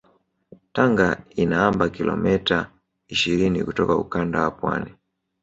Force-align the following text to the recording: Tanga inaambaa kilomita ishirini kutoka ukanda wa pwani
Tanga 0.73 1.23
inaambaa 1.35 1.89
kilomita 1.89 2.71
ishirini 3.07 3.63
kutoka 3.63 3.95
ukanda 3.97 4.41
wa 4.41 4.51
pwani 4.51 4.93